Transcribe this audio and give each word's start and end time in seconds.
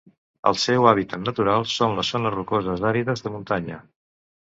El 0.51 0.55
seu 0.63 0.87
hàbitat 0.91 1.27
natural 1.27 1.67
són 1.75 1.95
les 2.01 2.11
zones 2.17 2.37
rocoses 2.39 2.85
àrides 2.93 3.27
de 3.29 3.37
muntanya. 3.39 3.83